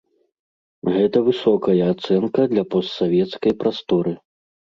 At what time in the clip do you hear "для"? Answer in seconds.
2.55-2.63